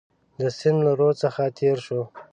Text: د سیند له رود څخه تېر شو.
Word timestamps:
د 0.39 0.41
سیند 0.57 0.79
له 0.85 0.91
رود 0.99 1.15
څخه 1.23 1.43
تېر 1.57 1.77
شو. 1.85 2.01